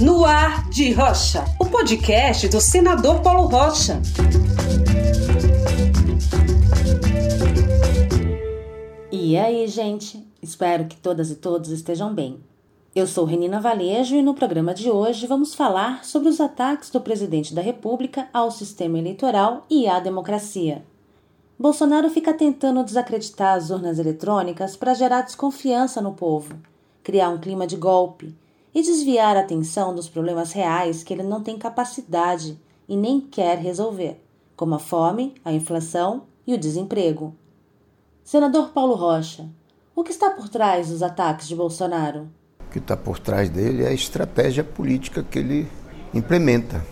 [0.00, 4.00] No Ar de Rocha, o podcast do senador Paulo Rocha.
[9.10, 10.26] E aí, gente?
[10.42, 12.38] Espero que todas e todos estejam bem.
[12.94, 17.00] Eu sou Renina Valejo e no programa de hoje vamos falar sobre os ataques do
[17.00, 20.84] presidente da República ao sistema eleitoral e à democracia.
[21.58, 26.54] Bolsonaro fica tentando desacreditar as urnas eletrônicas para gerar desconfiança no povo,
[27.02, 28.34] criar um clima de golpe
[28.76, 33.56] e desviar a atenção dos problemas reais que ele não tem capacidade e nem quer
[33.56, 34.22] resolver,
[34.54, 37.34] como a fome, a inflação e o desemprego.
[38.22, 39.48] Senador Paulo Rocha,
[39.94, 42.28] o que está por trás dos ataques de Bolsonaro?
[42.68, 45.66] O que está por trás dele é a estratégia política que ele
[46.12, 46.84] implementa.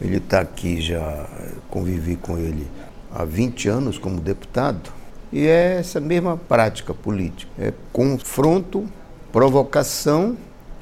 [0.00, 1.28] Ele está aqui, já
[1.70, 2.68] convivi com ele
[3.12, 4.92] há 20 anos como deputado,
[5.32, 7.52] e é essa mesma prática política.
[7.56, 8.88] É confronto,
[9.30, 10.36] provocação,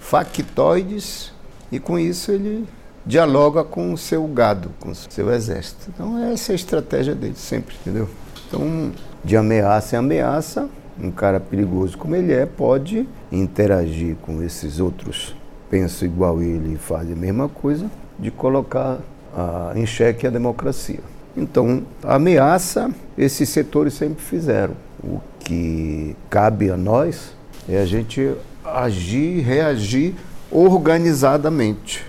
[0.07, 1.33] factoides,
[1.71, 2.65] e com isso ele
[3.05, 5.91] dialoga com o seu gado, com o seu exército.
[5.93, 8.09] Então essa é a estratégia dele, sempre, entendeu?
[8.47, 8.93] Então,
[9.25, 10.69] de ameaça em ameaça,
[11.01, 15.35] um cara perigoso como ele é pode interagir com esses outros,
[15.69, 18.99] penso igual ele e fazem a mesma coisa, de colocar
[19.37, 21.01] a, em xeque a democracia.
[21.37, 24.75] Então, ameaça, esses setores sempre fizeram.
[25.03, 27.33] O que cabe a nós
[27.69, 28.35] é a gente
[28.77, 30.15] agir, reagir
[30.51, 32.05] organizadamente.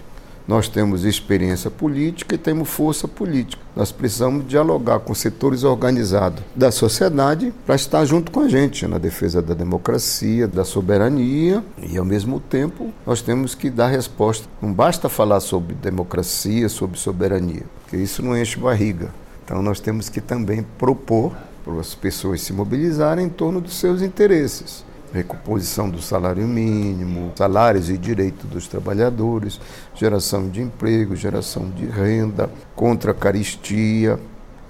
[0.46, 3.62] Nós temos experiência política e temos força política.
[3.76, 8.98] Nós precisamos dialogar com setores organizados da sociedade para estar junto com a gente na
[8.98, 14.48] defesa da democracia, da soberania e, ao mesmo tempo, nós temos que dar resposta.
[14.62, 19.10] Não basta falar sobre democracia, sobre soberania, porque isso não enche barriga.
[19.44, 24.02] Então, nós temos que também propor para as pessoas se mobilizarem em torno dos seus
[24.02, 29.60] interesses recomposição do salário mínimo, salários e direitos dos trabalhadores,
[29.96, 34.20] geração de emprego, geração de renda, contra a caristia.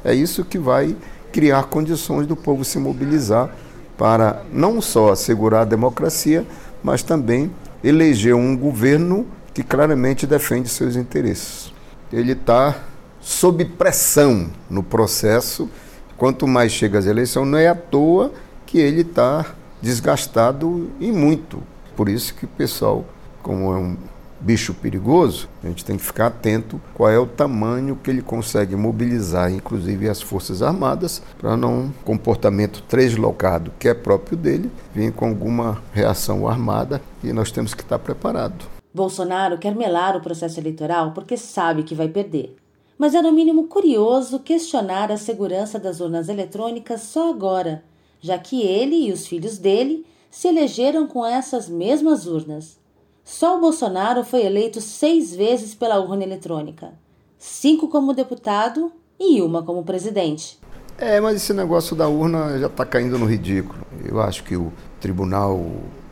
[0.04, 0.96] É isso que vai
[1.32, 3.50] criar condições do povo se mobilizar
[3.98, 6.46] para não só assegurar a democracia,
[6.84, 7.52] mas também
[7.84, 11.74] eleger um governo que claramente defende seus interesses.
[12.14, 12.76] Ele está
[13.20, 15.70] sob pressão no processo.
[16.16, 18.32] Quanto mais chega às eleições, não é à toa
[18.66, 19.46] que ele está
[19.82, 21.62] desgastado e muito.
[21.96, 23.06] Por isso que o pessoal,
[23.42, 23.98] como é um
[24.40, 28.76] bicho perigoso, a gente tem que ficar atento qual é o tamanho que ele consegue
[28.76, 35.28] mobilizar, inclusive as Forças Armadas, para não comportamento translocado que é próprio dele, vir com
[35.28, 38.68] alguma reação armada e nós temos que estar preparados.
[38.94, 42.56] Bolsonaro quer melar o processo eleitoral porque sabe que vai perder.
[42.98, 47.84] Mas é no mínimo curioso questionar a segurança das urnas eletrônicas só agora,
[48.20, 52.78] já que ele e os filhos dele se elegeram com essas mesmas urnas.
[53.24, 56.94] Só o Bolsonaro foi eleito seis vezes pela urna eletrônica,
[57.38, 60.60] cinco como deputado e uma como presidente.
[60.98, 63.86] É, mas esse negócio da urna já está caindo no ridículo.
[64.04, 65.64] Eu acho que o Tribunal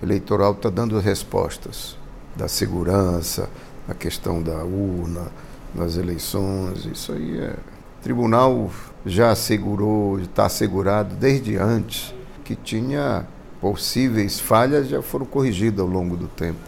[0.02, 1.98] Eleitoral está dando respostas
[2.36, 3.50] da segurança,
[3.88, 5.32] a questão da urna,
[5.74, 6.86] nas eleições.
[6.86, 7.56] Isso aí é.
[8.02, 8.70] Tribunal
[9.06, 13.26] já assegurou, está assegurado desde antes que tinha
[13.62, 16.60] possíveis falhas já foram corrigidas ao longo do tempo.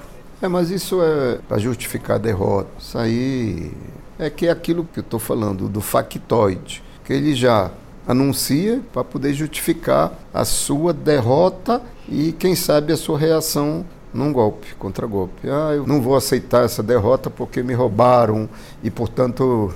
[0.42, 2.70] É, mas isso é para justificar a derrota.
[2.80, 3.72] Isso aí
[4.20, 7.72] é que é aquilo que eu estou falando, do factoide, que ele já
[8.08, 14.74] anuncia para poder justificar a sua derrota e, quem sabe, a sua reação num golpe,
[14.80, 15.50] contra golpe.
[15.50, 18.48] Ah, eu não vou aceitar essa derrota porque me roubaram
[18.84, 19.74] e, portanto,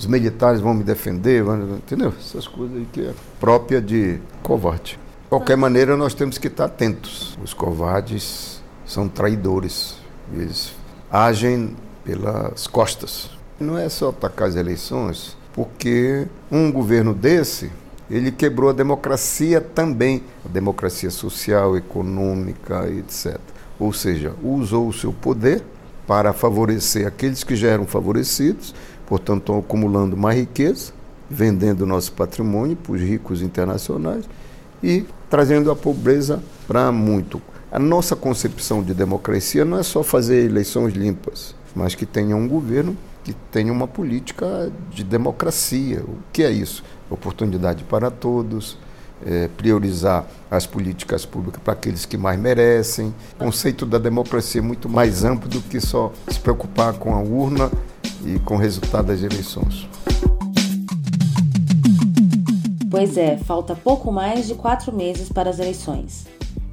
[0.00, 1.44] os militares vão me defender,
[1.76, 2.14] entendeu?
[2.18, 4.98] Essas coisas aí que é própria de covarde.
[5.24, 7.38] De qualquer maneira, nós temos que estar atentos.
[7.44, 9.96] Os covardes são traidores.
[10.32, 10.72] Eles
[11.12, 13.30] agem pelas costas.
[13.60, 17.70] Não é só atacar as eleições, porque um governo desse,
[18.10, 23.38] ele quebrou a democracia também, a democracia social, econômica, etc.
[23.78, 25.62] Ou seja, usou o seu poder
[26.06, 28.74] para favorecer aqueles que já eram favorecidos
[29.10, 30.92] portanto, estão acumulando mais riqueza,
[31.28, 34.24] vendendo nosso patrimônio para os ricos internacionais
[34.80, 37.42] e trazendo a pobreza para muito.
[37.72, 42.46] A nossa concepção de democracia não é só fazer eleições limpas, mas que tenha um
[42.46, 46.02] governo que tenha uma política de democracia.
[46.06, 46.84] O que é isso?
[47.10, 48.78] Oportunidade para todos,
[49.26, 53.12] é, priorizar as políticas públicas para aqueles que mais merecem.
[53.34, 57.18] O conceito da democracia é muito mais amplo do que só se preocupar com a
[57.18, 57.70] urna
[58.24, 59.88] e com o resultado das eleições.
[62.90, 66.26] Pois é, falta pouco mais de quatro meses para as eleições.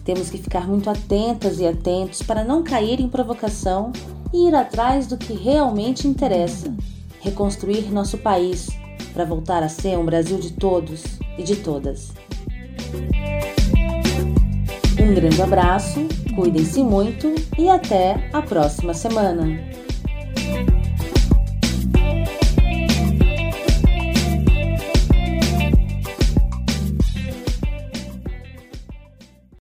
[0.03, 3.91] Temos que ficar muito atentas e atentos para não cair em provocação
[4.33, 6.73] e ir atrás do que realmente interessa:
[7.19, 8.67] reconstruir nosso país
[9.13, 11.03] para voltar a ser um Brasil de todos
[11.37, 12.11] e de todas.
[14.99, 19.86] Um grande abraço, cuidem-se muito e até a próxima semana.